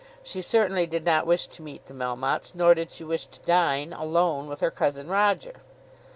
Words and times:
She 0.23 0.41
certainly 0.41 0.87
did 0.87 1.05
not 1.05 1.27
wish 1.27 1.45
to 1.45 1.61
meet 1.61 1.85
the 1.85 1.93
Melmottes, 1.93 2.55
nor 2.55 2.73
did 2.73 2.89
she 2.89 3.03
wish 3.03 3.27
to 3.27 3.39
dine, 3.41 3.93
alone, 3.93 4.47
with 4.47 4.59
her 4.59 4.71
cousin 4.71 5.07
Roger. 5.09 5.61